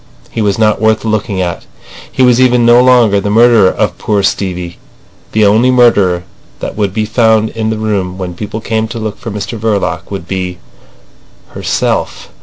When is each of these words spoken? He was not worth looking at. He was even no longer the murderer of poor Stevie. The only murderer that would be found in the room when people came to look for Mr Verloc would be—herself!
He 0.31 0.41
was 0.41 0.57
not 0.57 0.81
worth 0.81 1.05
looking 1.05 1.41
at. 1.41 1.67
He 2.11 2.23
was 2.23 2.41
even 2.41 2.65
no 2.65 2.81
longer 2.83 3.19
the 3.21 3.29
murderer 3.29 3.69
of 3.69 3.99
poor 3.99 4.23
Stevie. 4.23 4.79
The 5.31 5.45
only 5.45 5.69
murderer 5.69 6.23
that 6.59 6.75
would 6.75 6.91
be 6.91 7.05
found 7.05 7.49
in 7.51 7.69
the 7.69 7.77
room 7.77 8.17
when 8.17 8.33
people 8.33 8.61
came 8.61 8.87
to 8.87 8.97
look 8.97 9.19
for 9.19 9.29
Mr 9.29 9.59
Verloc 9.59 10.09
would 10.09 10.27
be—herself! 10.27 12.31